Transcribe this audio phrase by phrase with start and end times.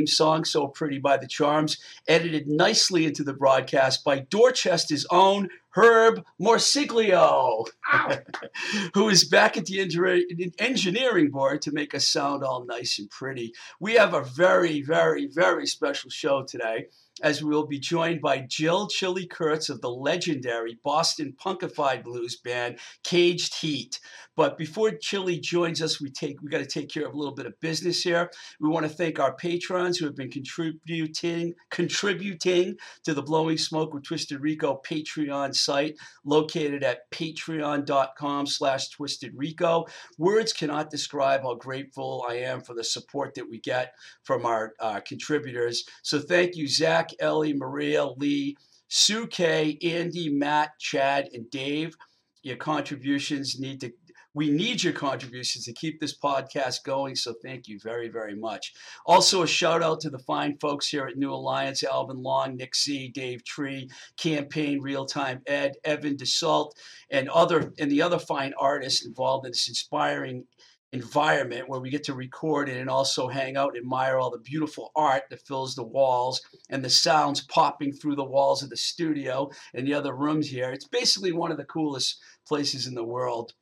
[0.00, 1.76] theme song, So Pretty by the Charms,
[2.08, 7.66] edited nicely into the broadcast by Dorchester's own Herb Morsiglio,
[8.94, 13.52] who is back at the engineering board to make us sound all nice and pretty.
[13.78, 16.86] We have a very, very, very special show today
[17.22, 22.36] as we will be joined by Jill Chili Kurtz of the legendary Boston punkified blues
[22.36, 24.00] band Caged Heat.
[24.40, 27.34] But before Chili joins us, we take we got to take care of a little
[27.34, 28.30] bit of business here.
[28.58, 33.92] We want to thank our patrons who have been contributing contributing to the Blowing Smoke
[33.92, 39.84] with Twisted Rico Patreon site located at patreon.com slash twisted rico.
[40.16, 44.72] Words cannot describe how grateful I am for the support that we get from our
[44.80, 45.84] uh, contributors.
[46.02, 48.56] So thank you, Zach, Ellie, Maria, Lee,
[48.88, 51.94] Sue K, Andy, Matt, Chad, and Dave.
[52.42, 53.92] Your contributions need to
[54.40, 57.14] we need your contributions to keep this podcast going.
[57.14, 58.72] So thank you very, very much.
[59.04, 62.74] Also, a shout out to the fine folks here at New Alliance Alvin Long, Nick
[62.74, 66.70] C., Dave Tree, Campaign Real Time Ed, Evan DeSalt,
[67.10, 70.46] and other and the other fine artists involved in this inspiring
[70.92, 74.38] environment where we get to record it and also hang out and admire all the
[74.38, 76.40] beautiful art that fills the walls
[76.70, 80.70] and the sounds popping through the walls of the studio and the other rooms here.
[80.70, 82.18] It's basically one of the coolest
[82.48, 83.52] places in the world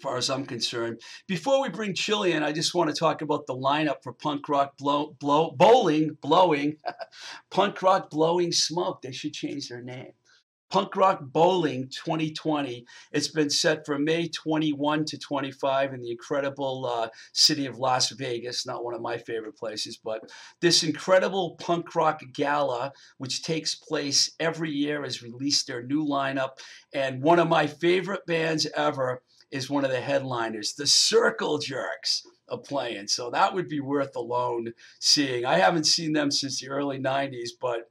[0.00, 1.00] far as I'm concerned.
[1.26, 4.48] Before we bring Chili in, I just want to talk about the lineup for punk
[4.48, 6.76] rock blow, blow bowling blowing
[7.50, 9.02] punk rock blowing smoke.
[9.02, 10.12] They should change their name.
[10.70, 12.86] Punk Rock Bowling 2020.
[13.10, 18.10] It's been set for May 21 to 25 in the incredible uh, city of Las
[18.10, 18.64] Vegas.
[18.64, 20.30] Not one of my favorite places, but
[20.60, 26.50] this incredible punk rock gala, which takes place every year, has released their new lineup.
[26.94, 30.74] And one of my favorite bands ever is one of the headliners.
[30.74, 35.44] The Circle Jerks are playing, so that would be worth alone seeing.
[35.44, 37.90] I haven't seen them since the early '90s, but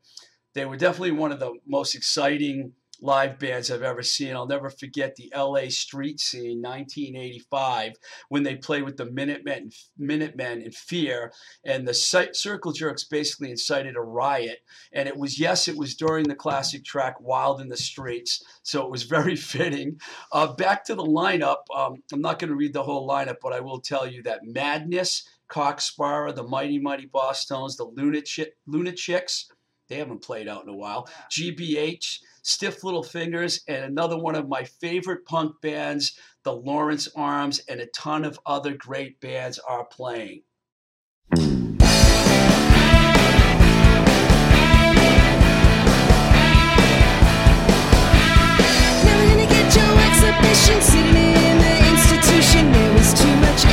[0.53, 4.36] they were definitely one of the most exciting live bands I've ever seen.
[4.36, 7.94] I'll never forget the LA street scene, 1985,
[8.30, 11.32] when they played with the Minutemen, Minutemen in Fear,
[11.64, 14.60] and the Circle Jerks basically incited a riot.
[14.92, 18.84] And it was, yes, it was during the classic track Wild in the Streets, so
[18.84, 20.00] it was very fitting.
[20.31, 23.54] Uh, back to the lineup, um, I'm not going to read the whole lineup, but
[23.54, 29.46] I will tell you that Madness, Cock Sparrer, the Mighty Mighty Bosstones, the Lunatic, Lunachicks,
[29.90, 31.10] they haven't played out in a while.
[31.31, 37.60] GBH, Stiff Little Fingers, and another one of my favorite punk bands, the Lawrence Arms,
[37.70, 40.44] and a ton of other great bands are playing.
[50.82, 52.72] sitting in the institution.
[52.72, 53.66] There was too much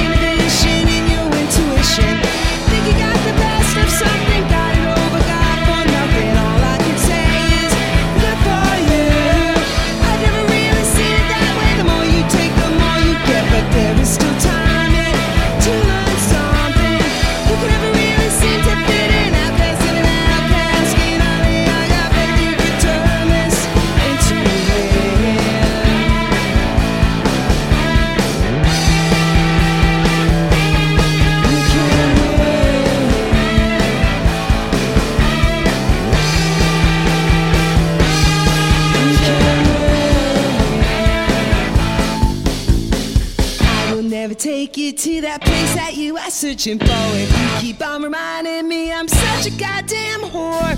[46.46, 46.87] you searching for.
[46.88, 50.76] If you keep on reminding me I'm such a goddamn whore,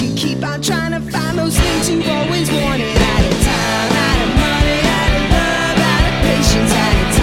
[0.00, 2.96] you can keep on trying to find those things you've always wanted.
[2.96, 7.19] Out of time, out of money, out of love, out of patience, out of time,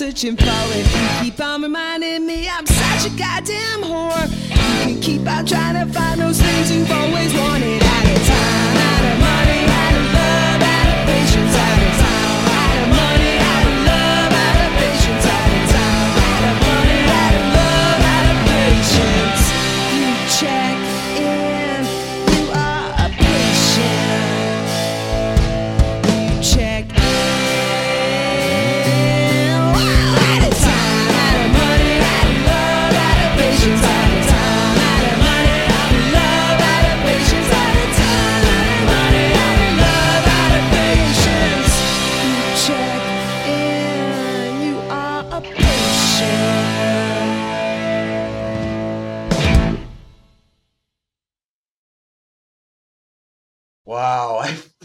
[0.00, 0.46] searching for.
[0.46, 5.44] If you keep on reminding me I'm such a goddamn whore, you can keep on
[5.44, 7.79] trying to find those things you've always wanted.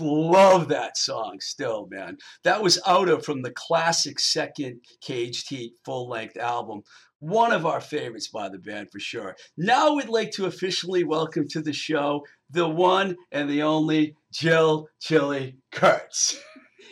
[0.05, 2.17] Love that song still, man.
[2.43, 6.83] That was out of from the classic second Caged Heat full length album.
[7.19, 9.35] One of our favorites by the band for sure.
[9.57, 14.87] Now we'd like to officially welcome to the show the one and the only Jill
[14.99, 16.39] Chili Kurtz.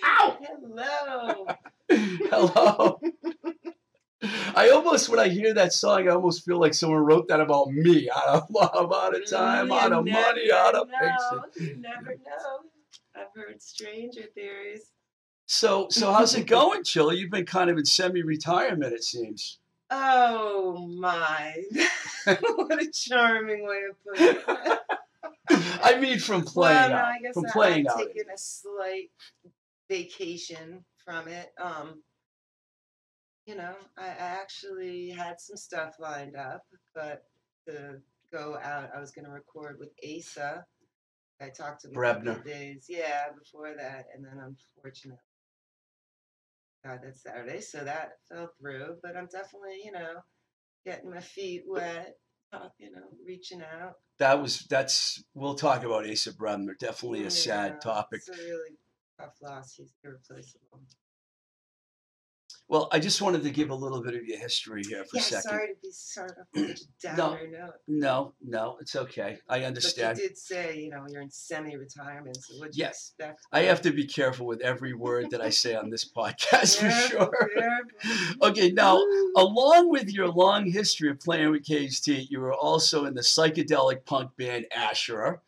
[0.04, 0.38] Ow!
[0.76, 1.48] Hello.
[1.90, 3.00] Hello.
[4.56, 7.68] I almost, when I hear that song, I almost feel like someone wrote that about
[7.70, 8.10] me.
[8.10, 10.98] Out of love, out of time, mm, You out of money, out of know.
[11.00, 11.58] patience.
[11.60, 12.60] You never know.
[13.24, 14.92] I've heard stranger theories.
[15.46, 17.18] So, so how's it going, Chili?
[17.18, 19.60] You've been kind of in semi-retirement, it seems.
[19.90, 21.56] Oh my.
[22.26, 24.80] what a charming way of putting it.
[25.84, 28.08] I mean, from well, playing no, out, I guess from I, playing I've out.
[28.08, 29.12] taken a slight
[29.90, 31.52] vacation from it.
[31.62, 32.02] Um,
[33.46, 36.64] you know, I, I actually had some stuff lined up,
[36.96, 37.26] but
[37.68, 38.00] to
[38.32, 40.66] go out, I was going to record with Asa.
[41.44, 42.46] I talked to him a couple Brebner.
[42.46, 45.20] days, yeah, before that, and then unfortunately,
[46.86, 48.98] God, that's Saturday, so that fell through.
[49.02, 50.16] But I'm definitely, you know,
[50.86, 52.16] getting my feet wet,
[52.52, 53.94] talk, you know, reaching out.
[54.20, 55.24] That was that's.
[55.34, 56.78] We'll talk about Asa Brebner.
[56.80, 58.22] Definitely a oh, Yeah, sad topic.
[58.28, 58.78] It's a really
[59.20, 59.76] tough loss.
[59.76, 60.82] He's irreplaceable.
[62.70, 65.22] Well, I just wanted to give a little bit of your history here for yeah,
[65.22, 65.50] a second.
[65.50, 66.76] sorry to be sort of a
[67.18, 67.74] No, note.
[67.88, 69.38] No, no, it's okay.
[69.50, 70.16] I understand.
[70.16, 73.12] But you did say, you know, you're in semi-retirement, so what do you Yes.
[73.20, 73.42] expect?
[73.52, 76.90] I have to be careful with every word that I say on this podcast for
[76.90, 77.32] sure.
[78.42, 79.02] Okay, now
[79.36, 84.06] along with your long history of playing with Heat, you were also in the psychedelic
[84.06, 85.42] punk band Asherah,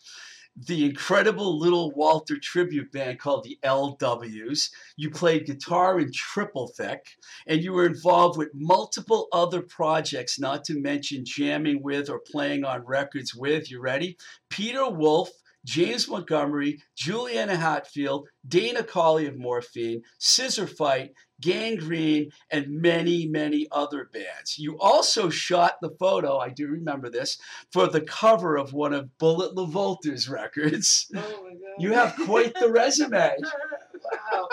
[0.55, 4.69] the incredible little Walter tribute band called the LWs.
[4.95, 7.05] You played guitar in Triple Thick,
[7.47, 12.63] and you were involved with multiple other projects, not to mention jamming with or playing
[12.63, 14.17] on records with, you ready?
[14.49, 15.29] Peter Wolf,
[15.65, 21.09] James Montgomery, Juliana Hatfield, Dana Colley of Morphine, Scissorfight,
[21.41, 24.57] Gangrene, and many, many other bands.
[24.57, 27.37] You also shot the photo, I do remember this,
[27.73, 31.11] for the cover of one of Bullet LaVolta's records.
[31.17, 31.59] Oh my god.
[31.79, 33.35] You have quite the resume.
[34.31, 34.47] wow.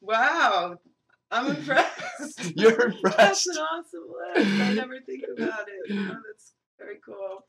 [0.00, 0.76] Wow.
[1.30, 2.52] I'm impressed.
[2.56, 3.16] You're impressed.
[3.16, 4.60] That's an awesome list.
[4.62, 5.94] I never think about it.
[5.94, 7.44] Know, that's very cool.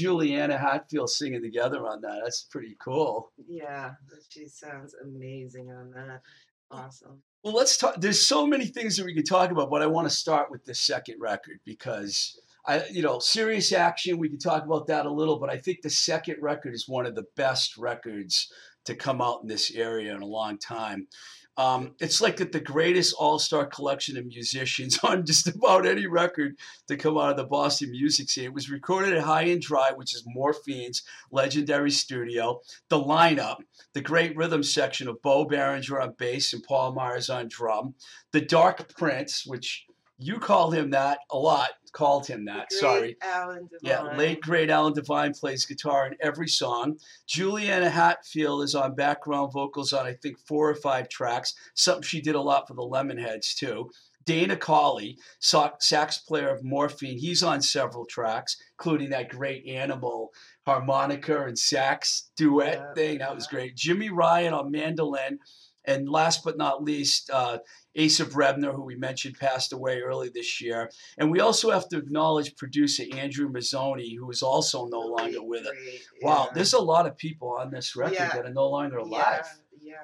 [0.00, 2.20] Juliana Hatfield singing together on that.
[2.22, 3.32] That's pretty cool.
[3.46, 3.92] Yeah,
[4.28, 6.22] she sounds amazing on that.
[6.70, 7.22] Awesome.
[7.44, 8.00] Well, let's talk.
[8.00, 10.64] There's so many things that we could talk about, but I want to start with
[10.64, 14.18] the second record because I, you know, serious action.
[14.18, 17.06] We could talk about that a little, but I think the second record is one
[17.06, 18.50] of the best records
[18.84, 21.08] to come out in this area in a long time.
[21.60, 26.56] Um, it's like the greatest all-star collection of musicians on just about any record
[26.88, 28.44] to come out of the Boston music scene.
[28.44, 32.62] It was recorded at High and Dry, which is Morphine's legendary studio.
[32.88, 33.58] The lineup,
[33.92, 37.94] the great rhythm section of Bo Berenger on bass and Paul Myers on drum.
[38.32, 39.84] The Dark Prince, which
[40.16, 41.72] you call him that a lot.
[41.92, 42.72] Called him that.
[42.72, 43.16] Sorry.
[43.22, 43.78] Alan Devine.
[43.82, 46.98] Yeah, late great Alan Devine plays guitar in every song.
[47.26, 51.54] Juliana Hatfield is on background vocals on I think four or five tracks.
[51.74, 53.90] Something she did a lot for the Lemonheads too.
[54.26, 60.30] Dana Colley, sax player of Morphine, he's on several tracks, including that great Animal
[60.66, 63.18] harmonica and sax duet Yeah, thing.
[63.18, 63.74] That was great.
[63.74, 65.38] Jimmy Ryan on mandolin,
[65.90, 67.58] and last but not least, uh,
[67.98, 70.90] Asa Brebner, who we mentioned passed away early this year.
[71.18, 75.66] And we also have to acknowledge producer Andrew Mazzoni, who is also no longer with
[75.66, 75.74] us.
[76.22, 76.54] Wow, yeah.
[76.54, 78.32] there's a lot of people on this record Yeah.
[78.34, 79.46] that are no longer alive.
[79.80, 79.94] Yeah,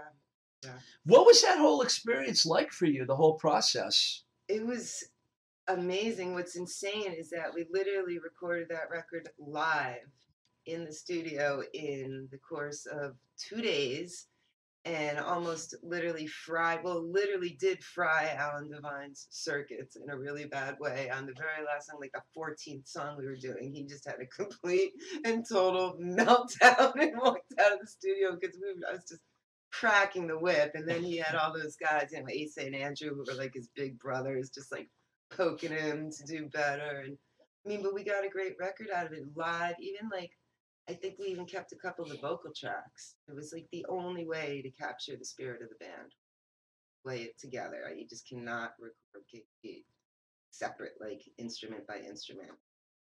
[0.64, 0.70] yeah.
[1.04, 4.22] What was that whole experience like for you, the whole process?
[4.48, 5.04] It was
[5.68, 6.34] amazing.
[6.34, 10.08] What's insane is that we literally recorded that record live
[10.66, 14.26] in the studio in the course of two days
[14.86, 20.76] and almost literally fry well literally did fry alan devine's circuits in a really bad
[20.78, 21.10] way.
[21.10, 24.20] On the very last song like the 14th song we were doing he just had
[24.20, 24.92] a complete
[25.24, 29.22] and total meltdown and walked out of the studio because we i was just
[29.72, 30.70] cracking the whip.
[30.74, 33.52] And then he had all those guys you know Ace and andrew who were like
[33.54, 34.88] his big brothers just like
[35.36, 37.02] poking him to do better.
[37.04, 37.18] And
[37.66, 40.30] i mean but we got a great record out of it live even like
[40.88, 43.16] I think we even kept a couple of the vocal tracks.
[43.28, 46.12] It was like the only way to capture the spirit of the band.
[47.04, 47.92] Play it together.
[47.96, 49.82] You just cannot record KP
[50.50, 52.50] separate, like instrument by instrument.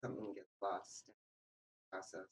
[0.02, 2.30] Something gets lost in the process.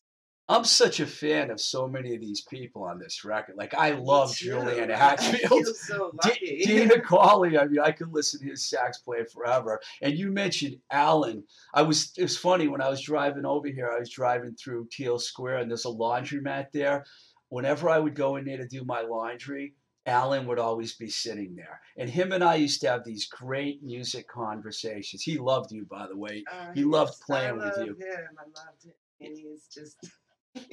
[0.50, 3.56] I'm such a fan of so many of these people on this record.
[3.56, 4.46] Like I love Me too.
[4.46, 5.68] Juliana I Hatfield.
[5.68, 6.64] so D- lucky.
[6.66, 9.80] Dana I mean, I could listen to his sax play forever.
[10.02, 11.44] And you mentioned Alan.
[11.74, 14.88] I was it was funny when I was driving over here, I was driving through
[14.90, 17.06] Teele Square and there's a laundromat there.
[17.50, 19.74] Whenever I would go in there to do my laundry,
[20.06, 21.80] Alan would always be sitting there.
[21.98, 25.22] And him and I used to have these great music conversations.
[25.22, 26.44] He loved you, by the way.
[26.52, 27.94] Uh, he loved playing with you.
[27.94, 28.38] Him.
[28.40, 28.94] I loved him.
[29.20, 29.98] And he's just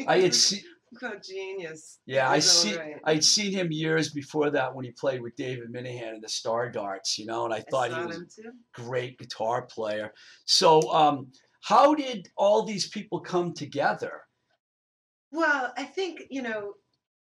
[0.07, 0.63] I had seen
[1.03, 1.99] a genius.
[2.07, 2.97] yeah, I see right.
[3.05, 6.71] I'd seen him years before that when he played with David Minehan in the Star
[6.71, 8.53] Darts, you know, and I I thought saw he was too.
[8.75, 10.13] great guitar player.
[10.47, 11.31] So, um,
[11.63, 14.23] how did all these people come together?
[15.31, 16.75] Well, I think, you know,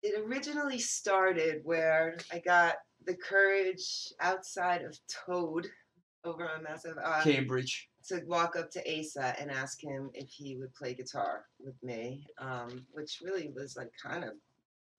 [0.02, 2.74] it originally started where I got
[3.06, 5.66] the courage outside of Toad
[6.24, 7.88] over on Massive uh, Cambridge.
[8.08, 12.26] To walk up to Asa and ask him if he would play guitar with me,
[12.38, 14.32] um, which really was like kind of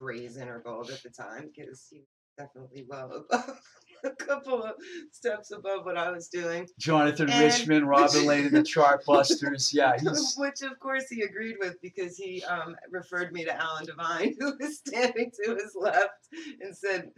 [0.00, 3.60] brazen or bold at the time because he was definitely well above
[4.04, 4.74] a couple of
[5.12, 6.68] steps above what I was doing.
[6.78, 9.72] Jonathan And- Richman, Robin Lane, and the Chartbusters.
[9.72, 9.96] Yeah,
[10.36, 14.52] Which, of course, he agreed with because he um, referred me to Alan Devine, who
[14.60, 16.28] was standing to his left,
[16.60, 17.10] and said,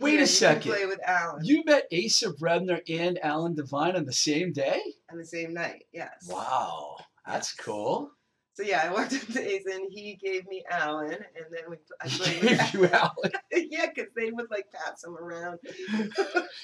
[0.00, 0.72] Wait a "Yeah, you second.
[0.72, 4.80] play with Alan you met Asa Brebner and Alan Devine on the same day.
[5.10, 6.26] on the same night." Yes.
[6.28, 7.64] Wow, that's Yes.
[7.64, 8.10] cool.
[8.54, 11.76] So yeah, I walked up to Ace and he gave me Alan, and then we
[12.02, 13.32] I played gave you Alan.
[13.52, 15.58] yeah, because they would like pass him around.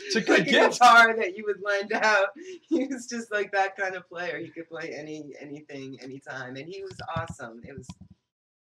[0.07, 0.73] It's a good like a gift.
[0.81, 2.29] guitar that you would lend out.
[2.69, 4.39] He was just like that kind of player.
[4.39, 7.63] He could play any anything, anytime, and he was awesome.
[7.67, 7.87] It was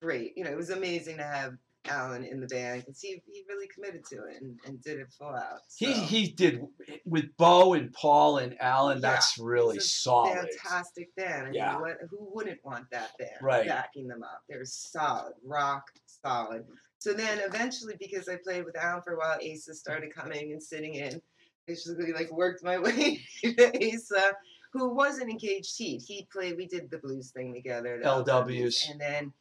[0.02, 0.32] great.
[0.36, 1.54] You know, it was amazing to have
[1.88, 5.08] Alan in the band because he he really committed to it and, and did it
[5.18, 5.60] full out.
[5.76, 6.00] He so.
[6.02, 6.62] he did
[7.04, 8.98] with Bo and Paul and Alan.
[8.98, 10.48] Yeah, That's really solid.
[10.62, 11.48] Fantastic band.
[11.48, 11.72] I Yeah.
[11.72, 13.66] mean, what, who wouldn't want that band Right.
[13.66, 14.42] backing them up?
[14.48, 16.64] They're solid, rock solid.
[16.98, 20.62] So then eventually, because I played with Alan for a while, Asa started coming and
[20.62, 21.20] sitting in.
[21.66, 24.32] Basically, like worked my way to Asa,
[24.72, 26.02] who wasn't engaged Heat.
[26.06, 26.56] He played.
[26.56, 27.98] We did the blues thing together.
[28.02, 28.88] the LWs.
[28.90, 29.32] and then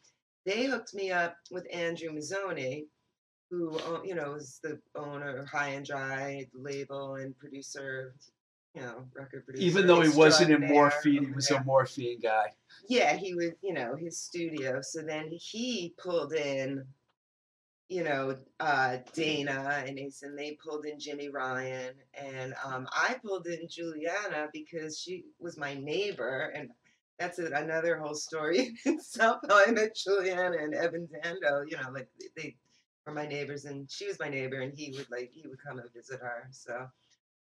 [0.46, 2.86] they hooked me up with Andrew Mazzoni,
[3.50, 8.16] who you know is the owner of High and Dry label and producer,
[8.74, 9.66] you know, record producer.
[9.66, 11.60] Even though he wasn't in morphine, he was there.
[11.60, 12.54] a morphine guy.
[12.88, 14.82] Yeah, he was, you know, his studio.
[14.82, 16.86] So then he pulled in,
[17.90, 23.16] you know, uh, Dana and Ace, and they pulled in Jimmy Ryan, and um, I
[23.24, 26.70] pulled in Juliana because she was my neighbor, and
[27.20, 29.42] that's a, another whole story in itself.
[29.50, 31.64] How I met Juliana and Evan Dando.
[31.68, 32.58] You know, like they- they
[33.08, 35.80] were my neighbors, and she was my neighbor, and he would like he would come
[35.80, 36.50] and visit her.
[36.52, 36.88] So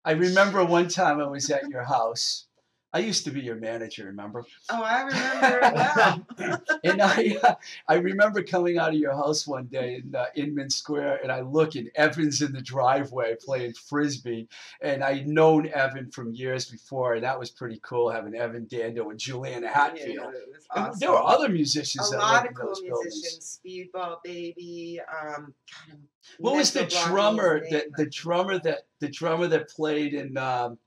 [0.05, 2.48] I remember one time I was at your house.
[2.93, 4.45] I used to be your manager, remember?
[4.71, 6.61] oh, I remember well.
[6.85, 7.55] and I, uh,
[7.87, 11.43] I remember coming out of your house one day in uh, Inman Square, and I
[11.43, 14.49] look, and Evan's in the driveway playing frisbee,
[14.81, 19.11] and I'd known Evan from years before, and that was pretty cool having Evan Dando
[19.11, 20.19] and Juliana Yeah, Hatfield.
[20.33, 20.99] was awesome.
[20.99, 23.15] There were other musicians a that lot of cool those buildings.
[23.23, 23.61] musicians.
[23.67, 25.01] Speedball Baby.
[25.23, 25.53] Um,
[26.39, 30.15] What was the mental blocking his drummer that the drummer that the drummer that played
[30.15, 30.79] in um,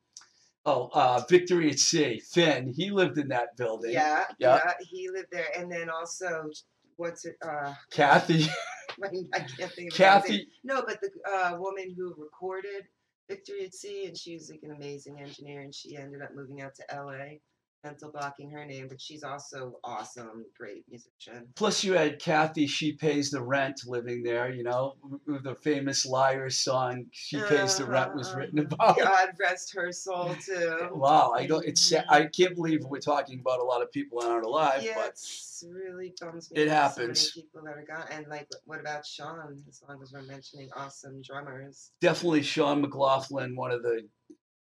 [0.65, 2.19] oh uh, Victory at Sea?
[2.19, 2.73] Finn.
[2.75, 3.91] He lived in that building.
[3.91, 4.59] Yeah, Yeah.
[4.65, 6.49] yeah, he lived there, and then also
[6.97, 7.35] what's it?
[7.41, 8.45] Uh, Kathy.
[9.33, 9.97] I can't think of.
[9.97, 10.47] Kathy.
[10.63, 12.83] No, but the uh, woman who recorded
[13.29, 16.61] Victory at Sea, and she was like an amazing engineer, and she ended up moving
[16.61, 17.37] out to LA.
[17.83, 21.47] Mental blocking her name, but she's also awesome, great musician.
[21.55, 22.67] Plus, you had Kathy.
[22.67, 24.51] She pays the rent living there.
[24.51, 24.93] You know,
[25.25, 27.05] the famous Liars song.
[27.11, 28.93] She pays the rent was written Uh-huh.
[28.93, 28.97] about.
[28.99, 30.89] God rest her soul too.
[30.91, 31.65] Wow, I don't.
[31.65, 34.83] It's I can't believe we're talking about a lot of people that aren't alive.
[34.83, 36.61] yeah, but it's really bums me.
[36.61, 37.31] It so happens.
[37.35, 39.63] many people that are gone, and like, what about Sean?
[39.67, 44.07] As long as we're mentioning awesome drummers, definitely Sean McLaughlin, one of the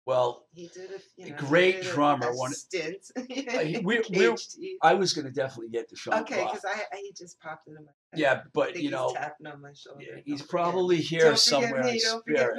[0.08, 3.12] well, he did a you know, Great did drummer, A one- stint.
[3.28, 4.36] he- we- we're-
[4.82, 6.22] I was going to definitely get to Sean.
[6.22, 8.20] Okay, because I, I he just popped into my head.
[8.20, 10.02] Yeah, but you know, tapping on my shoulder.
[10.02, 10.50] yeah, Don't he's forget.
[10.50, 12.50] probably here don't somewhere Forget in me, don't forget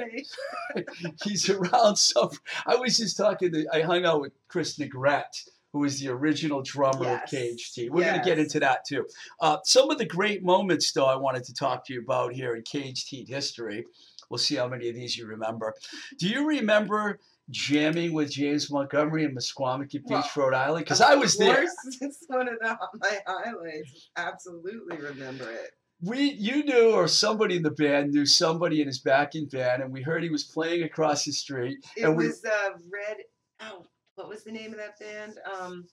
[0.75, 0.89] spirit.
[1.03, 1.13] me.
[1.23, 2.29] he's around some.
[2.67, 3.65] I was just talking to.
[3.73, 7.89] I hung out with Chris Negrete, who is the original drummer Yes, of KHT.
[7.89, 9.07] We're going to get into that too.
[9.41, 12.55] Uh, some of the great moments, though, I wanted to talk to you about here
[12.55, 13.85] in KHT history.
[14.29, 15.73] We'll see how many of these you remember.
[16.19, 20.85] Do you remember jamming with James Montgomery in Misquamicut Beach, Well, Rhode Island?
[20.85, 21.55] Because I was there.
[21.65, 24.09] course, It's one of the, my highlights.
[24.17, 25.71] Absolutely remember it.
[26.01, 29.91] we you knew or somebody in the band knew somebody in his backing band and
[29.91, 33.17] we heard he was playing across the street It And we- was uh, Red.
[33.61, 33.85] Oh,
[34.15, 35.33] what was the name of that band?
[35.59, 35.85] Um,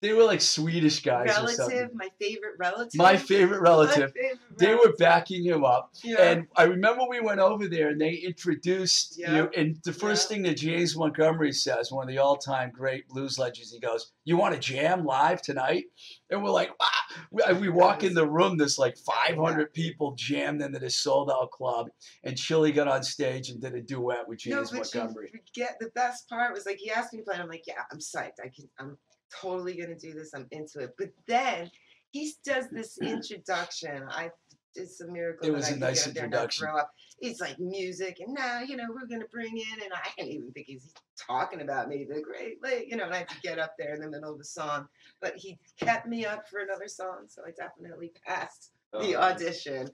[0.00, 1.94] they were like swedish guys or something relative.
[1.94, 2.98] My favorite relative.
[2.98, 6.22] my favorite relative My favorite they were backing him up Yeah.
[6.22, 9.34] and i remember we went over there and they introduced Yeah.
[9.36, 10.34] you and the first Yeah.
[10.36, 14.36] thing that james montgomery says one of the all-time great blues legends he goes you
[14.36, 15.84] want to jam live tonight
[16.30, 16.96] and we're like ah!
[17.30, 21.88] we, walk in the room there's like 500 people jammed into this sold-out club
[22.24, 25.40] and chili got on stage and did a duet with no, james but montgomery you
[25.54, 27.34] forget the best part was like he asked me to play.
[27.34, 28.40] And I'm like, yeah, I'm psyched.
[28.42, 28.68] I can.
[28.78, 28.96] I'm
[29.40, 30.32] totally gonna do this.
[30.34, 30.94] I'm into it.
[30.98, 31.70] But then
[32.10, 34.02] he does this introduction.
[34.08, 34.30] I.
[34.76, 36.66] It's a miracle It was I a can nice get up there and introduction.
[36.68, 36.92] throw up.
[37.18, 40.52] It's like music, and now you know we're gonna bring in, and I didn't even
[40.52, 42.06] think he's talking about me.
[42.08, 44.30] The great, like, you know, and I had to get up there in the middle
[44.30, 44.86] of the song,
[45.20, 49.22] but he kept me up for another song, so I definitely passed the Oh.
[49.22, 49.90] audition.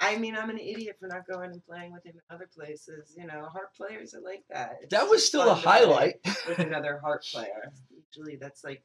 [0.00, 3.14] I mean, I'm an idiot for not going and playing with him in other places.
[3.16, 4.78] You know, harp players are like that.
[4.82, 6.14] It's that was still a highlight
[6.48, 7.70] with another harp player.
[8.14, 8.82] Usually, that's like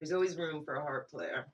[0.00, 1.46] there's always room for a harp player.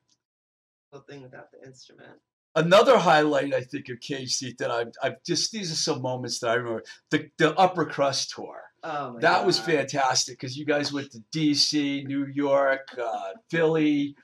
[0.92, 2.18] Whole thing about the instrument.
[2.54, 6.50] another highlight I think of Seat that I've, I've just these are some moments that
[6.50, 8.62] I remember the the Upper Crust tour.
[8.84, 14.16] Oh my That was fantastic because you guys went to D.C., New York, uh, Philly,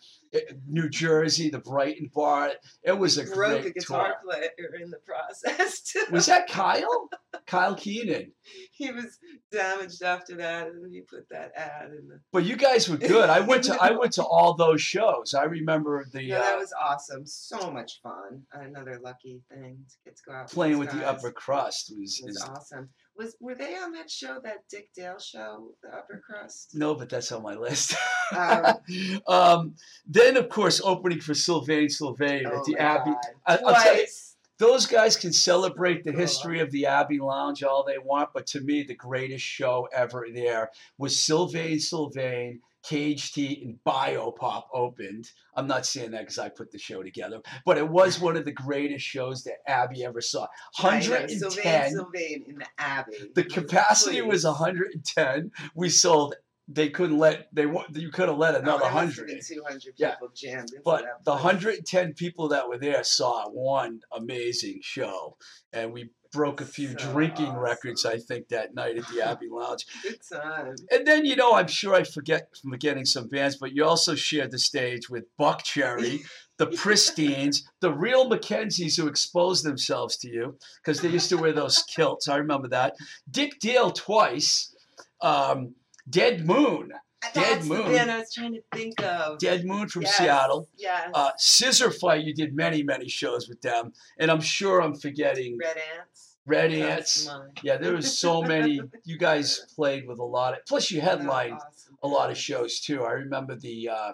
[0.66, 2.52] New Jersey, the Brighton Bar.
[2.82, 4.32] It was a Broke a great guitar tour.
[4.32, 5.80] player in the process.
[5.88, 6.04] Too.
[6.10, 7.08] Was that Kyle?
[7.46, 8.32] Kyle Keenan.
[8.72, 9.18] he was
[9.50, 12.20] damaged after that, and he put that ad in the.
[12.32, 13.30] But you guys were good.
[13.30, 15.34] I went to I went to all those shows.
[15.34, 17.26] I remember the Yeah, that uh, was awesome.
[17.26, 18.42] So much fun.
[18.52, 21.08] Another lucky thing to get to go out playing with with the.
[21.08, 22.88] Upper Crust was, was is awesome.
[23.18, 26.70] Was were they on that show, that Dick Dale show, The Upper Crust?
[26.74, 27.94] No, but that's on my list.
[28.36, 28.64] Um,
[29.26, 29.74] um,
[30.06, 33.10] then, of course, opening for Sylvain Sylvain at Oh the Abbey.
[33.10, 33.16] God.
[33.44, 34.36] I- I'll tell you, Twice.
[34.60, 38.60] those guys can celebrate the history of the Abbey Lounge all they want, but to
[38.60, 42.60] me, the greatest show ever there was Sylvain Sylvain.
[42.88, 45.30] Caged Heat and Biopop opened.
[45.54, 48.44] I'm not saying that because I put the show together, but it was one of
[48.46, 50.46] the greatest shows that Abbey ever saw.
[50.78, 51.38] I know, 110.
[51.50, 53.30] Sylvain Sylvain in the Abbey.
[53.34, 55.50] The capacity was 110.
[55.74, 56.34] We sold.
[56.70, 57.48] They couldn't let.
[57.54, 57.62] They
[57.94, 59.26] you could have let Oh, another there must have 100.
[59.26, 60.10] been 200 Yeah.
[60.12, 65.36] people into But the 110 people that were there saw one amazing show,
[65.72, 68.04] and we broke a few So drinking records.
[68.04, 69.86] I think that night at the Abbey Lounge.
[70.02, 70.74] Good time.
[70.90, 74.50] And then you know, I'm sure I forget forgetting some bands, but you also shared
[74.50, 76.20] the stage with Buckcherry,
[76.58, 81.52] the Pristines, the real McKenzies who exposed themselves to you because they used to wear
[81.52, 82.28] those kilts.
[82.28, 82.96] I remember that.
[83.30, 84.74] Dick Dale twice,
[85.20, 85.74] um,
[86.08, 86.92] Dead Moon.
[87.34, 87.78] That's Moon.
[87.78, 89.38] the band I was trying to think of.
[89.38, 90.68] Dead Moon from Yes, Seattle.
[90.76, 91.10] Yes.
[91.14, 93.92] Uh, Scissorfight, you did many, many shows with them.
[94.18, 96.36] And I'm sure I'm forgetting Red Ants.
[96.46, 97.62] Red That's Ants.
[97.62, 98.80] Yeah, there was so many.
[99.04, 100.64] You guys played with a lot of.
[100.66, 103.02] Plus, you headlined awesome a lot of shows too.
[103.04, 104.12] I remember the uh,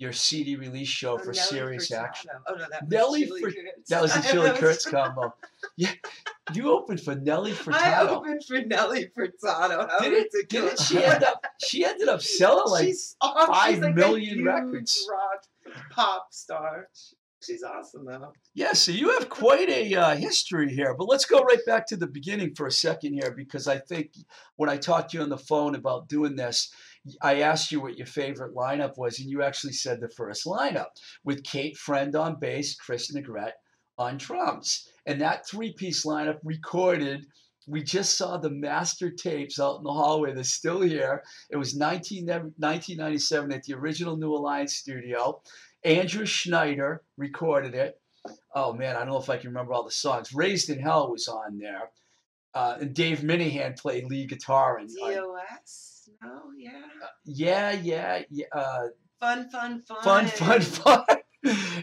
[0.00, 2.04] your CD release show Oh, for Nelly Serious Furtado.
[2.04, 2.30] Action.
[2.48, 3.88] Oh no, that was Nelly Chili Fur- Kurtz.
[3.90, 5.34] That was the Chili Kurtz combo.
[5.76, 5.92] Yeah,
[6.54, 7.74] you opened for Nelly Furtado.
[7.74, 9.88] I opened for Nelly Furtado.
[9.90, 10.88] How Didn't, ridiculous.
[10.88, 11.44] didn't she end up?
[11.64, 15.06] She ended up selling like she's five she's like million records.
[15.10, 15.44] Rock
[15.90, 16.88] pop star.
[17.42, 18.32] She's awesome though.
[18.54, 20.94] Yeah, so you have quite a uh, history here.
[20.94, 24.10] But let's go right back to the beginning for a second here, because I think
[24.56, 26.70] when I talked to you on the phone about doing this,
[27.22, 30.88] I asked you what your favorite lineup was, and you actually said the first lineup
[31.24, 33.52] with Kate Friend on bass, Chris Negrette
[33.98, 34.88] on drums.
[35.06, 37.26] And that three piece lineup recorded.
[37.66, 40.34] We just saw the master tapes out in the hallway.
[40.34, 41.22] They're still here.
[41.50, 45.40] It was 19, 1997 at the original New Alliance studio.
[45.84, 48.00] Andrew Schneider recorded it.
[48.54, 50.34] Oh man, I don't know if I can remember all the songs.
[50.34, 51.90] Raised in Hell was on there.
[52.52, 54.78] Uh, and Dave Minehan played lead guitar.
[54.78, 55.89] And DOS?
[56.22, 56.80] No, yeah.
[57.24, 58.46] yeah, yeah, yeah.
[58.52, 58.88] Uh,
[59.20, 60.02] Fun, fun, fun.
[60.02, 61.04] fun, fun, fun.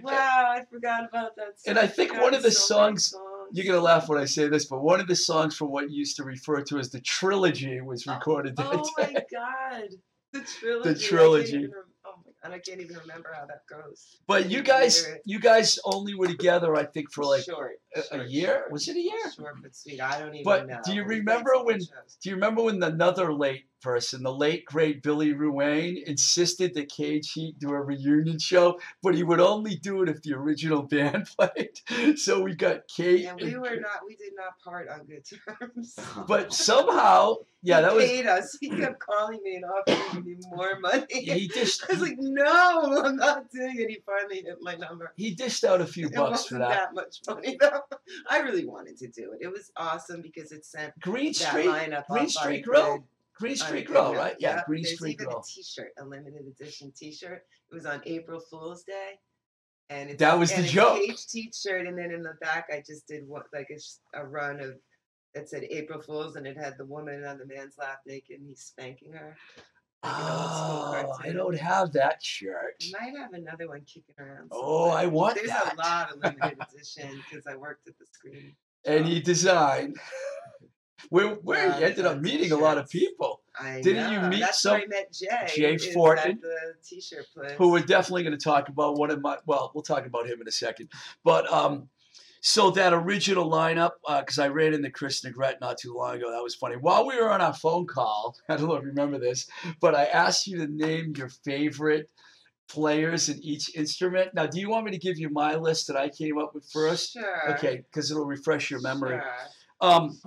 [0.04, 1.56] Wow, I forgot about that.
[1.66, 3.16] And I think one of the so many songs-
[3.52, 5.98] You're gonna laugh when I say this, but one of the songs from what you
[5.98, 9.90] used to refer to as the trilogy was recorded that Oh my god,
[10.34, 10.90] the trilogy.
[10.94, 11.68] The trilogy.
[12.06, 14.18] oh my god, I can't even remember how that goes.
[14.28, 18.26] But you guys, you guys only were together, I think, for like short, a, a
[18.28, 18.48] year.
[18.60, 18.72] short.
[18.72, 19.32] Was it a year?
[19.36, 20.00] Short but sweet.
[20.02, 20.80] I don't even But know.
[20.86, 25.34] do you remember when- Do you remember when another late person, the late great Billy
[25.34, 30.10] Ruane, insisted that Cage Heat do a reunion show, but he would only do it
[30.10, 32.18] if the original band played.
[32.18, 33.26] So we got Kate.
[33.26, 34.02] And we and- were not.
[34.06, 35.96] We did not part on good terms.
[36.28, 38.06] But somehow, yeah, he that was.
[38.06, 38.58] paid us.
[38.60, 41.06] He kept calling me and offering me more money.
[41.10, 43.90] He dished, I was like, no, I'm not doing it.
[43.90, 45.14] He finally hit my number.
[45.16, 46.70] he dished out a few It bucks wasn't for that.
[46.70, 46.94] that.
[46.96, 47.82] much money though.
[48.30, 49.40] I really wanted to do it.
[49.42, 52.90] It was awesome because it sent Green that Street, lineup Green up Street on Grill,
[52.98, 53.02] grid.
[53.40, 54.36] Green Street Grill, right?
[54.40, 55.40] Yeah, Yep, Green There's Street even Grill.
[55.40, 57.42] a T-shirt, a limited edition T-shirt.
[57.72, 59.12] It was on April Fool's Day,
[59.90, 61.00] and it's, That was the joke.
[61.00, 64.60] Cage T-shirt, and then in the back I just did what like a, a run
[64.60, 64.76] of
[65.36, 68.48] that said April Fools, and it had the woman on the man's lap naked, and
[68.48, 69.36] he's spanking her.
[70.04, 72.82] like an old school Oh, I don't have that shirt.
[72.96, 74.48] I might have another one kicking around.
[74.52, 74.90] Oh.
[74.90, 75.74] I want There's that.
[75.74, 78.56] a lot of limited edition because I worked at the screen.
[78.86, 79.96] And he designed.
[81.10, 84.42] Where, where Yeah, you ended up meeting a lot of people I Didn't you meet
[84.42, 85.48] That's some- met Jay.
[85.56, 86.40] Jay Fortin?
[86.42, 87.54] The t-shirt place.
[87.58, 88.98] who we're definitely going to talk about.
[88.98, 90.90] One of my, well, we'll talk about him in a second.
[91.24, 91.90] But um,
[92.42, 96.32] so that original lineup, because I ran into Chris Negrette not too long ago.
[96.32, 96.76] That was funny.
[96.76, 99.48] While we were on our phone call, I don't know if you remember this,
[99.82, 102.10] but I asked you to name your favorite
[102.70, 104.34] players in each instrument.
[104.34, 106.70] Now, do you want me to give you my list that I came up with
[106.72, 107.14] first?
[107.14, 107.54] Sure.
[107.54, 109.18] Okay, because it'll refresh your memory.
[109.20, 109.34] Sure.
[109.80, 110.20] Um,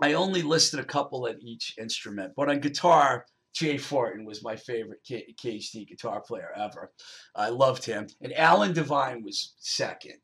[0.00, 4.56] I only listed a couple at each instrument, but on guitar, Jay Fortin was my
[4.56, 6.90] favorite K- KHD guitar player ever.
[7.36, 10.16] I loved him, and Alan Devine was second.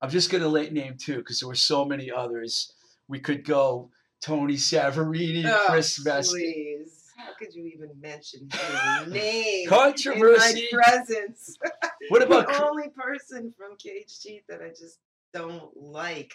[0.00, 2.72] I'm just going to late name two because there were so many others.
[3.08, 3.90] We could go
[4.22, 6.30] Tony Savarini, Oh, Chris Vest.
[6.30, 6.94] Please.
[7.16, 10.68] How could you even mention his name Controversy.
[10.70, 11.56] in my presence?
[12.10, 14.98] What about the only person from Caged Heat that I just
[15.34, 16.32] don't like?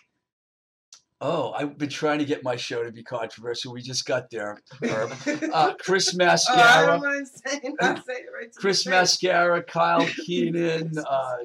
[1.25, 3.71] Oh, I've been trying to get my show to be controversial.
[3.73, 4.59] We just got there.
[4.83, 5.13] Herb.
[5.53, 8.85] Uh, Chris Oh, I Mascara, to say, not say it right to Chris.
[8.85, 10.91] Mascara, Kyle Keenan.
[10.97, 11.35] Uh,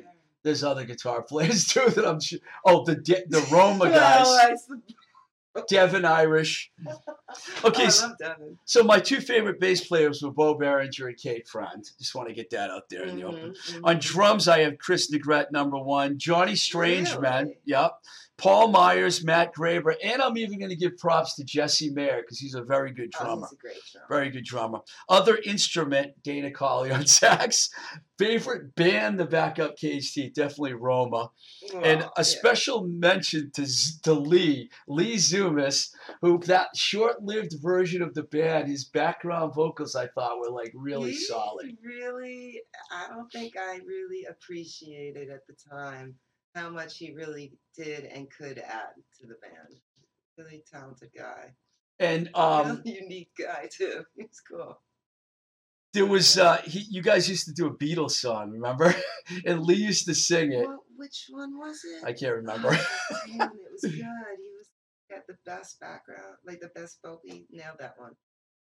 [0.43, 2.41] there's other guitar players too that I'm sure.
[2.67, 6.71] Oh, the De- the Roma guys, I sup- Devin Irish.
[7.65, 8.59] Okay, Oh, I s- love Devin.
[8.65, 11.85] so my two favorite bass players were Bo Berenger and Kate Friend.
[11.99, 13.55] Just want to get that out there in the open.
[13.69, 14.01] Mhm, On mhm.
[14.01, 17.59] drums, I have Chris Negrette number one, Johnny Strangeman, Really?
[17.65, 17.93] yep,
[18.39, 22.39] Paul Myers, Matt Graber, and I'm even going to give props to Jesse Mayer because
[22.39, 23.47] he's a very good Oh, drummer.
[23.51, 24.07] he's a great drummer.
[24.09, 24.79] Very good drummer.
[25.09, 27.69] Other instrument, Dana Colley on sax.
[28.17, 31.31] Favorite band, the backup KHT, definitely Roma.
[31.75, 32.23] Oh, and a yeah.
[32.23, 33.67] special mention to,
[34.05, 35.91] to Lee, Lee Zumas,
[36.23, 41.11] who that short-lived version of the band, his background vocals, I thought were like really
[41.13, 41.77] He solid.
[41.85, 42.61] Really,
[42.93, 46.15] I don't think I really appreciated at the time
[46.59, 49.81] how much he really did and could add to the band.
[50.37, 51.55] Really talented guy.
[51.99, 54.05] And um, really unique guy too.
[54.17, 54.81] He's cool.
[55.95, 58.95] there was uh, he, you guys used to do a Beatles song, remember?
[59.47, 60.67] and Lee used to sing it.
[60.67, 62.05] What, which one was it?
[62.05, 62.71] I can't remember.
[62.71, 63.93] Damn, it was good.
[63.93, 64.69] He was
[65.11, 67.21] got the best background, like the best vocal.
[67.25, 68.13] He nailed that one.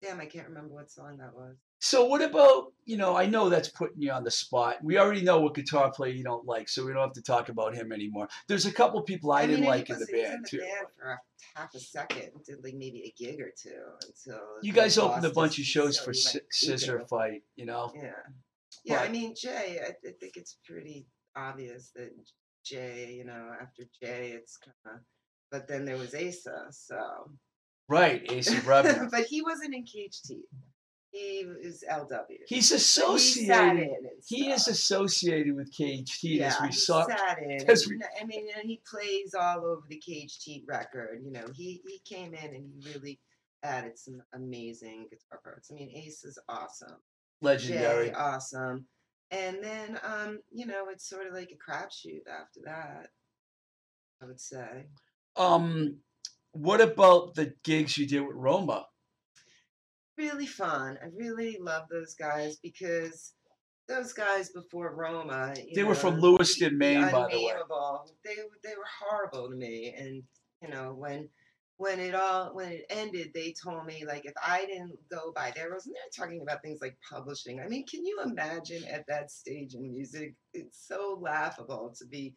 [0.02, 1.56] Damn, I can't remember what song that was.
[1.80, 3.16] So what about you know?
[3.16, 4.78] I know that's putting you on the spot.
[4.84, 7.50] We already know what guitar player you don't like, so we don't have to talk
[7.50, 8.28] about him anymore.
[8.48, 10.42] There's a couple people I, didn't mean, like in the was- he was band in
[10.42, 10.58] the too.
[10.60, 11.20] band for a,
[11.56, 15.32] half a second, did like maybe a gig or two until You guys opened a
[15.32, 17.06] bunch of shows so for Scissor.
[17.10, 17.92] Fight, you know.
[17.96, 18.12] Yeah,
[18.84, 19.00] yeah.
[19.00, 22.12] I mean, Jay, I, I think it's pretty obvious that
[22.64, 25.02] Jay, you know, after Jay, it's kind of.
[25.52, 27.30] But then there was Asa, so.
[27.88, 28.66] Right, Ace of
[29.12, 30.46] but he wasn't in Caged Heat.
[31.12, 32.26] He was LW.
[32.48, 33.78] He's he associated.
[33.84, 37.06] in He is associated with Caged Heat yeah, as we he saw.
[37.08, 37.70] sat in.
[37.70, 41.22] as we- I mean, and he plays all over the Caged Heat record.
[41.24, 43.20] You know, he he came in and he really
[43.64, 45.72] added some amazing guitar parts.
[45.72, 46.98] I mean, Ace is awesome.
[47.42, 48.08] Legendary.
[48.08, 48.88] Jay, awesome.
[49.32, 53.08] And then, um, you know, it's sort of like a crapshoot after that.
[54.22, 54.88] I would say.
[55.38, 55.98] Um,
[56.56, 58.86] what about the gigs you did with Roma?
[60.18, 60.98] Really fun.
[61.04, 63.34] I really love those guys because
[63.88, 65.54] those guys before Roma.
[65.58, 67.54] you They were from know, Lewiston, the Maine, by the way.
[68.24, 70.24] They they were horrible to me, and
[70.62, 71.30] you know when
[71.78, 75.52] when it all when it ended, they told me like if I didn't go by
[75.54, 77.60] their rules, and they're talking about things like publishing.
[77.60, 80.36] I mean, can you imagine at that stage in music?
[80.54, 82.34] It's so laughable to be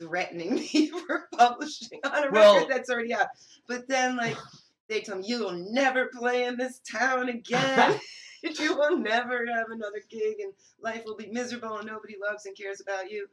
[0.00, 3.28] threatening me for publishing on a Well- record that's already out.
[3.68, 4.36] But then like
[4.88, 7.98] they tell me you'll never play in this town again.
[8.60, 12.56] you will never have another gig and life will be miserable and nobody loves and
[12.56, 13.26] cares about you.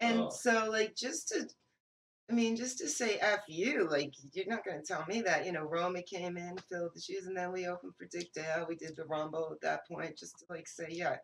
[0.00, 0.30] And Oh.
[0.30, 1.48] so like just to
[2.30, 5.46] I mean, just to say F you, like you're not gonna tell me that.
[5.46, 8.66] You know, Roma came in, filled the shoes, and then we opened for Dick Dale.
[8.68, 11.16] We did the rumble at that point, just to like say, yeah,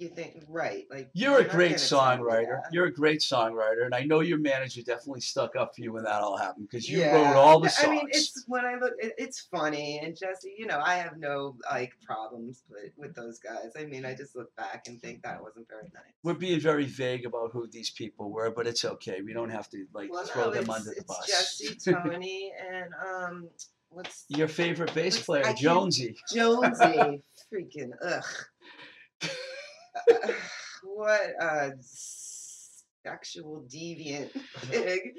[0.00, 0.86] you think right.
[0.90, 2.60] Like You're a great gonna tell me songwriter.
[2.72, 6.04] You're a great songwriter, and I know your manager definitely stuck up for you when
[6.04, 7.14] that all happened because you Yeah.
[7.14, 7.88] wrote all the songs.
[7.88, 10.54] I mean, it's when I look, it, it's funny and Jesse.
[10.56, 13.72] You know, I have no like problems with with those guys.
[13.78, 16.12] I mean, I just look back and think that wasn't very nice.
[16.22, 19.20] We're being very vague about who these people were, but it's okay.
[19.22, 21.26] We don't have to like Well, throw no, them under the bus.
[21.26, 23.48] Jesse, Tony, and um,
[23.90, 26.16] what's Your favorite bass player, Jonesy.
[26.32, 27.22] Jonesy?
[27.52, 28.24] Freaking ugh.
[30.10, 30.32] Uh,
[30.82, 31.72] what a
[33.02, 34.30] sexual deviant
[34.70, 35.14] pig.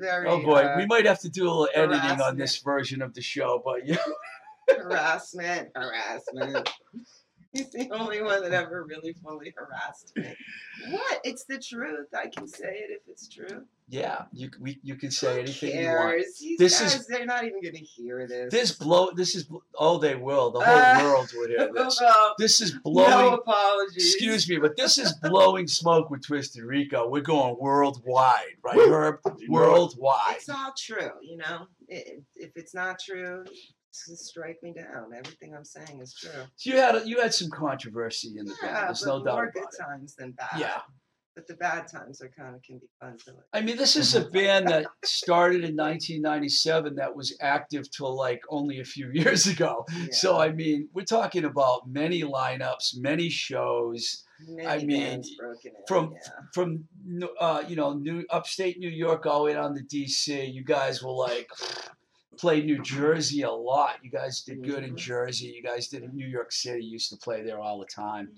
[0.00, 3.02] Very Oh boy, uh, we might have to do a little editing on this version
[3.02, 3.96] of the show, but yeah.
[4.68, 6.68] harassment, harassment.
[7.52, 10.34] He's the only one that ever really fully harassed me.
[10.90, 11.20] What?
[11.24, 12.08] It's the truth.
[12.14, 13.64] I can say it if it's true.
[13.90, 16.22] Yeah, you we, you can say Who anything you want.
[16.38, 18.52] These This is they're not even going to hear this.
[18.52, 19.10] This blow.
[19.16, 19.48] This is
[19.78, 20.50] oh, they will.
[20.50, 21.98] The whole Uh, world would hear this.
[22.02, 23.08] Oh, This is blowing.
[23.10, 23.34] no blowing.
[23.40, 24.14] apologies.
[24.14, 27.08] Excuse me, but this is blowing smoke with Twisted Rico.
[27.08, 29.20] We're going worldwide, right, Herb?
[29.48, 30.36] Worldwide.
[30.36, 31.66] It's all true, you know.
[31.90, 35.12] I- if it's not true, s- strike me down.
[35.16, 36.30] Everything I'm saying is true.
[36.56, 38.88] So you had a, you had some controversy in the band.
[38.88, 39.82] There's but no doubt more about good it.
[39.82, 40.58] times than bad.
[40.60, 40.80] Yeah.
[41.38, 43.44] But the bad times are kind of can be fun to like.
[43.52, 48.40] I mean, this is a band that started in 1997 that was active till like
[48.50, 49.86] only a few years ago.
[49.96, 50.06] Yeah.
[50.10, 55.70] So I mean, we're talking about many lineups, many shows Many I mean, bands broken
[55.76, 56.32] in, from yeah.
[56.52, 56.84] from
[57.38, 60.52] uh, you know New upstate New York all the way down to DC.
[60.52, 61.48] You guys were like
[62.36, 63.96] play New Jersey a lot.
[64.02, 64.96] You guys did good in Mhm.
[64.96, 65.46] Jersey.
[65.56, 66.84] You guys did in New York City.
[66.84, 68.30] You used to play there all the time.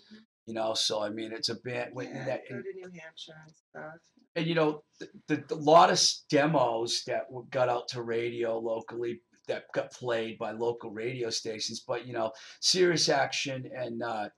[0.47, 1.91] You know, so I mean, it's a band.
[1.93, 3.95] when- yeah, that, go to New Hampshire and stuff.
[4.37, 4.83] and you know
[5.29, 10.53] the, the, lot of demos that got out to radio locally that got played by
[10.53, 14.29] local radio stations but you know serious action and uh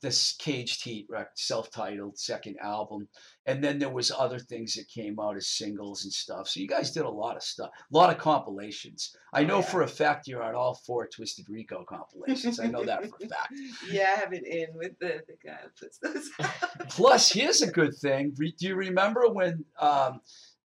[0.00, 3.08] this caged heat rec- self-titled second album.
[3.44, 6.48] And then there was other things that came out as singles and stuff.
[6.48, 9.14] So you guys did a lot of stuff a lot of compilations.
[9.32, 12.58] I know Oh, for a fact you're on all four twisted rico compilations.
[12.60, 13.52] I know that for a fact.
[13.90, 16.30] Yeah, I have it in with the, the guy who puts those.
[16.90, 18.32] Plus, here's a good thing.
[18.36, 20.20] Do you remember when um,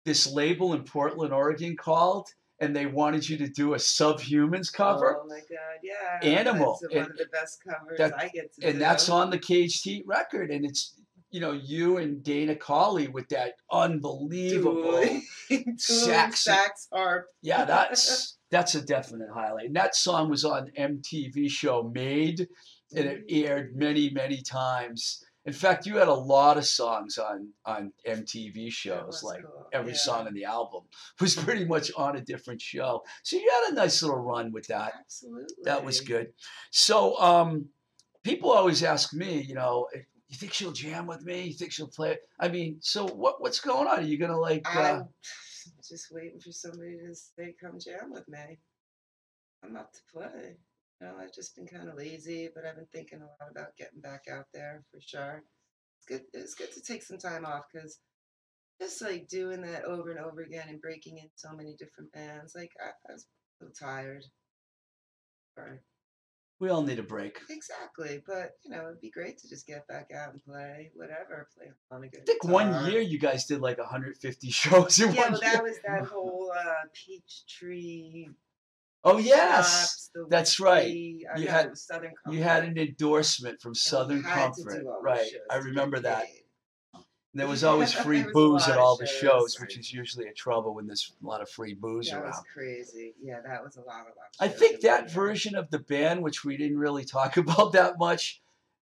[0.06, 2.28] this label in Portland, Oregon called
[2.62, 5.20] and they wanted you to do a Subhumans cover?
[5.24, 6.20] Oh my god, yeah.
[6.28, 8.80] Animal, That's and- one of the best covers that- I get to and do.
[8.80, 10.52] that's on the Caged Heat record.
[10.52, 10.96] And it's,
[11.32, 15.22] you know, you and Dana Colley with that unbelievable.
[15.78, 17.28] Sax- sax harp.
[17.42, 19.68] Yeah, that's that's a definite highlight.
[19.68, 22.48] And that song was on MTV show Made,
[22.96, 23.46] and it mm.
[23.46, 25.24] aired many, many times.
[25.46, 29.94] In fact, you had a lot of songs on on MTV shows, like cool, every
[29.94, 29.98] yeah.
[29.98, 30.84] song on the album
[31.20, 33.04] was pretty much on a different show.
[33.24, 34.94] So you had a nice little run with that.
[35.00, 35.64] Absolutely.
[35.64, 36.34] That was good.
[36.72, 37.70] So um,
[38.24, 41.44] people always ask me, you know, "Eh, you think she'll jam with me?
[41.44, 42.18] You think she'll play?
[42.40, 44.00] I mean, so what what's going on?
[44.00, 44.68] Are you gonna like?
[44.76, 45.08] Uh, I'm
[45.88, 48.60] just waiting for somebody to say, "Come jam with me."
[49.64, 50.56] I'm up to play.
[51.02, 53.78] You know, I've just been kind of lazy, but I've been thinking a lot about
[53.78, 55.44] getting back out there for sure.
[56.00, 56.22] It's good.
[56.34, 58.00] It's good to take some time off because
[58.82, 62.54] just like doing that over and over again and breaking in so many different bands,
[62.56, 63.26] like I, I was
[63.62, 64.26] a little tired.
[65.58, 65.80] Right.
[66.60, 67.40] We all need a break.
[67.50, 71.48] Exactly, but you know, it'd be great to just get back out and play whatever,
[71.58, 72.22] play on a good.
[72.24, 75.52] I think one year you guys did like 150 shows in Yeah, one well, year.
[75.54, 78.30] that was that whole uh, peach tree.
[79.04, 80.88] Oh yes, that's right.
[80.94, 85.32] You know, had- Southern you had an endorsement from Southern Comfort, do all those right?
[85.50, 86.26] I remember that.
[87.34, 89.20] There was always free was booze at of all the shows,
[89.54, 92.30] shows, which is usually a trouble when there's a lot of free booze That around.
[92.32, 93.14] was crazy.
[93.22, 94.08] Yeah, that was a lot, a lot.
[94.08, 98.00] of I think that version of the band, which we didn't really talk about that
[98.00, 98.42] much,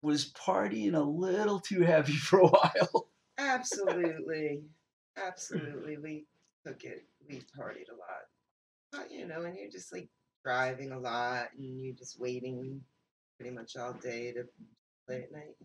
[0.03, 3.09] was partying a little too heavy for a while.
[3.39, 4.63] Absolutely,
[5.17, 5.97] absolutely.
[5.97, 6.27] We
[6.67, 7.05] took it.
[7.29, 8.27] We partied a lot.
[9.11, 10.09] You know, and you're just like
[10.45, 12.81] driving a lot, and you're just waiting
[13.39, 14.45] pretty much all day to
[15.07, 15.57] play at night.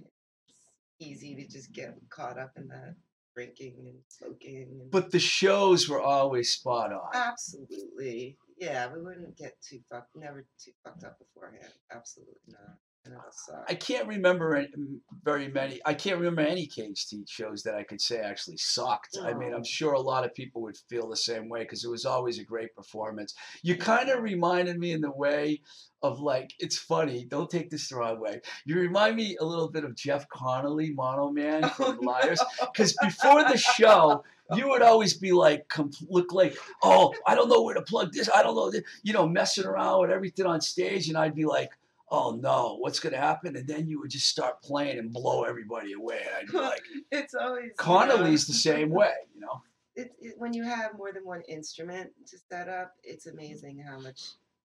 [0.47, 0.57] It's
[0.99, 2.95] easy to just get caught up in that
[3.35, 4.67] drinking and smoking.
[4.81, 7.09] And But the shows were always spot on.
[7.13, 10.15] absolutely, yeah, we wouldn't get too fucked.
[10.15, 11.73] Never too fucked up beforehand.
[11.91, 12.77] Absolutely not.
[13.05, 13.65] And it'll suck.
[13.67, 15.79] I can't remember any- very many.
[15.85, 19.17] I can't remember any Caged Heat shows that I could say actually sucked.
[19.21, 21.89] I mean, I'm sure a lot of people would feel the same way because it
[21.89, 23.33] was always a great performance.
[23.63, 25.61] You kind of reminded me in the way
[26.03, 27.25] of like, it's funny.
[27.25, 28.41] Don't take this the wrong way.
[28.65, 32.41] You remind me a little bit of Jeff Conolly, Mono Man Oh, from Lyres.
[32.59, 34.23] Because before the show,
[34.55, 35.71] you would always be like,
[36.09, 38.29] look like, oh, I don't know where to plug this.
[38.33, 41.07] I don't know, this, you know, messing around with everything on stage.
[41.07, 41.69] And I'd be like,
[42.11, 43.55] oh no, what's going to happen?
[43.55, 46.21] And then you would just start playing and blow everybody away.
[46.25, 46.81] And I'd be like,
[47.11, 49.61] it's always you know, Conolly's the same way, you know?
[49.99, 53.99] it, it, when you have more than one instrument to set up, it's amazing how
[53.99, 54.21] much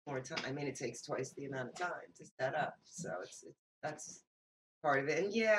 [0.08, 0.40] more time.
[0.48, 2.76] I mean, it takes twice the amount of time to set up.
[2.86, 4.22] So it's, it's that's
[4.82, 5.24] part of it.
[5.24, 5.58] And yeah,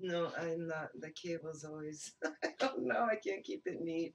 [0.00, 0.90] no, I'm not.
[0.98, 2.12] The cable's always.
[2.44, 3.06] I don't know.
[3.10, 4.14] I can't keep it neat.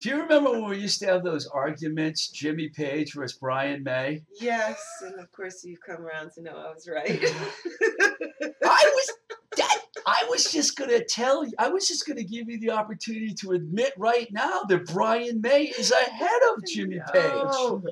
[0.00, 4.22] Do you remember when we used to have those arguments, Jimmy Page versus Brian May?
[4.40, 7.08] Yes, and of course you've come around to know I was right.
[8.64, 9.12] I was
[9.56, 13.34] that I was just gonna tell you, I was just gonna give you the opportunity
[13.34, 17.32] to admit right now that Brian May is ahead of Jimmy Page.
[17.32, 17.82] No,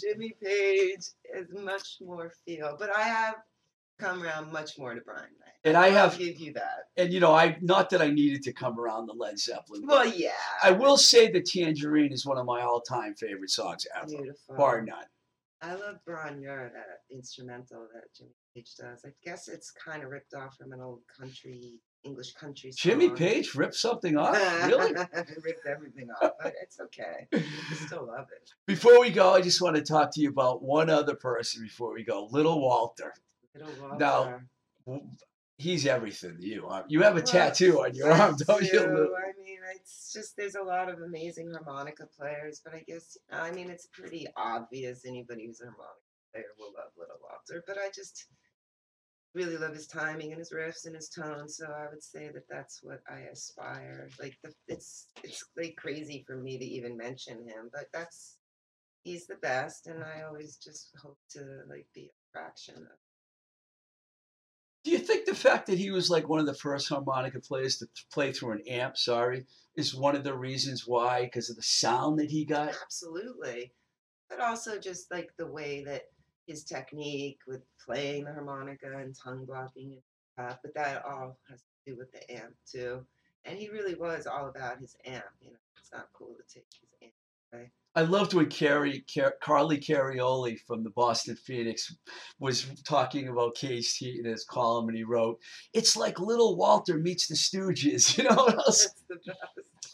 [0.00, 3.36] Jimmy Page is much more feel, but I have
[4.00, 5.68] come around much more to Brian May.
[5.70, 6.84] And I I'll have give you that.
[6.96, 9.82] and you know, I not that I needed to come around the Led Zeppelin.
[9.86, 10.30] Well, yeah.
[10.62, 14.56] I will say that Tangerine is one of my all-time favorite songs ever, Beautiful.
[14.56, 15.04] bar none.
[15.62, 19.04] I love Bron-Yr-Aur, that instrumental that Jimmy Page does.
[19.04, 22.90] I guess it's kind of ripped off from an old country, English country song.
[22.92, 24.34] Jimmy Page ripped something off,
[24.66, 24.92] really?
[25.44, 27.26] ripped everything off, but it's okay.
[27.34, 28.50] I still love it.
[28.66, 31.92] Before we go, I just want to talk to you about one other person before
[31.92, 32.26] we go.
[32.30, 33.12] Little Walter.
[33.98, 34.40] Now,
[35.60, 36.66] He's everything to you.
[36.70, 38.80] Um, you have a Well, tattoo on your I arm, don't you?
[38.80, 43.50] I mean, it's just there's a lot of amazing harmonica players, but I guess I
[43.50, 45.04] mean it's pretty obvious.
[45.04, 46.00] Anybody who's a harmonica
[46.32, 48.26] player will love Little Walter, but I just
[49.34, 51.46] really love his timing and his riffs and his tone.
[51.46, 54.08] So I would say that that's what I aspire.
[54.18, 58.38] Like the, it's it's like crazy for me to even mention him, but that's
[59.02, 62.98] he's the best, and I always just hope to like be a fraction of.
[64.82, 67.76] Do you think the fact that he was like one of the first harmonica players
[67.78, 69.44] to play through an amp, sorry,
[69.76, 71.24] is one of the reasons why?
[71.24, 72.74] Because of the sound that he got?
[72.82, 73.72] Absolutely.
[74.28, 76.08] But also just like the way that
[76.46, 80.02] his technique with playing the harmonica and tongue blocking and
[80.32, 83.04] stuff, but that all has to do with the amp too.
[83.44, 85.24] And he really was all about his amp.
[85.40, 87.12] You know, it's not cool to take his amp.
[87.96, 91.96] I loved when Carrie, Car- Carly Carioli from the Boston Phoenix
[92.38, 95.40] was talking about Cage Heat in his column, and he wrote,
[95.72, 98.36] "It's like Little Walter meets the Stooges," you know.
[98.36, 98.94] what else?
[99.08, 99.28] That's.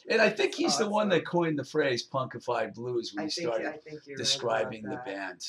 [0.09, 3.31] And I think he's the one that coined the phrase "punkified blues" when I he
[3.31, 5.41] think, started I think you're describing the band.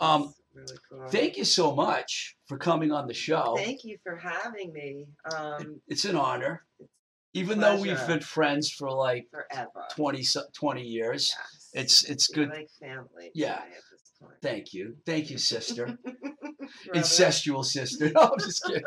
[0.00, 1.08] Um, really cool.
[1.08, 3.54] Thank you so much for coming on the show.
[3.56, 5.06] Thank you for having me.
[5.34, 6.64] Um, It's an honor.
[6.78, 6.90] It's
[7.36, 8.06] Even though we've pleasure.
[8.14, 9.86] been friends for like forever.
[9.94, 11.34] 20, so- 20 years.
[11.36, 11.70] Yes.
[11.74, 12.54] It's it's You're good.
[12.54, 13.26] like family.
[13.26, 13.60] to Yeah.
[13.68, 14.34] me At this point.
[14.42, 14.96] Thank you.
[15.04, 15.86] Thank you, sister.
[16.04, 16.20] Brother.
[16.94, 18.10] Incestual sister.
[18.14, 18.82] No, I'm just kidding.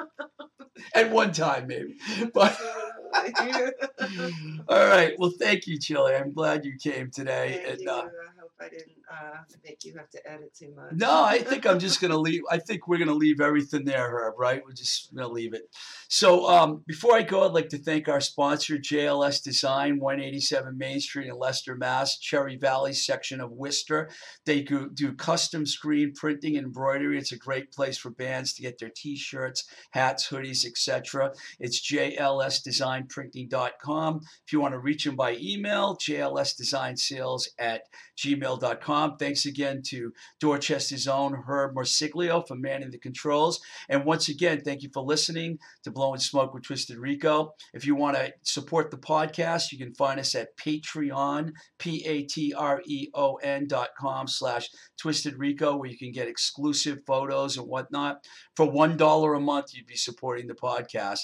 [0.95, 1.95] At one time, maybe.
[2.33, 2.57] But.
[4.67, 5.13] all right.
[5.17, 6.15] Well, thank you, Chili.
[6.15, 7.61] I'm glad you came today.
[7.63, 7.89] Thank and you.
[7.89, 10.93] uh, I hope I didn't uh, make you have to edit too much.
[10.93, 12.41] No, I think I'm just gonna leave.
[12.49, 14.35] I think we're gonna leave everything there, Herb.
[14.37, 14.61] Right?
[14.63, 15.63] We're just gonna leave it.
[16.07, 20.99] So um, before I go, I'd like to thank our sponsor, JLS Design, 187 Main
[20.99, 22.17] Street in Leicester, Mass.
[22.17, 24.09] Cherry Valley section of Worcester.
[24.45, 27.17] They do, do custom screen printing and embroidery.
[27.17, 31.33] It's a great place for bands to get their T-shirts, hats, hoodies, etc.
[31.59, 31.79] It's
[33.09, 34.21] jlsdesignprinting.com.
[34.45, 37.83] If you want to reach him by email, jlsdesignsales at
[38.17, 39.17] gmail.com.
[39.17, 43.59] Thanks again to Dorchester's own Herb Morsiglio for manning the controls.
[43.87, 47.53] And once again, thank you for listening to Blowing Smoke with Twisted Rico.
[47.73, 53.89] If you want to support the podcast, you can find us at Patreon, P-A-T-R-E-O-N dot
[53.99, 58.25] com slash Twisted Rico, where you can get exclusive photos and whatnot.
[58.55, 61.19] For $1 a month, you'd be supporting the podcast.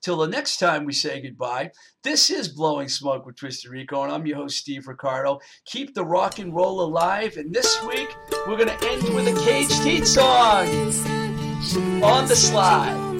[0.00, 1.70] Till the next time we say goodbye,
[2.02, 5.40] this is Blowing Smoke with Twisted Rico, and I'm your host, Steve Ricardo.
[5.66, 8.08] Keep the rock and roll alive, and this week
[8.46, 10.66] we're going to end with a Caged Heat song
[12.02, 13.12] on the slide.